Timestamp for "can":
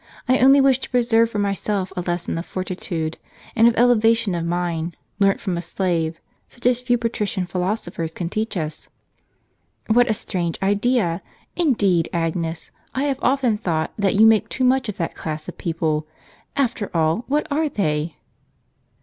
8.09-8.27